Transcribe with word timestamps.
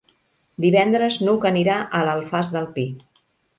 Divendres 0.65 1.19
n'Hug 1.27 1.45
anirà 1.51 1.77
a 1.99 2.03
l'Alfàs 2.09 2.53
del 2.59 2.69
Pi. 2.79 2.89